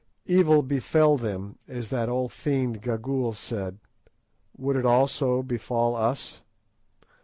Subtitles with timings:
[0.25, 3.77] Evil befell them, as that old fiend Gagool said;
[4.57, 6.41] would it also befall us?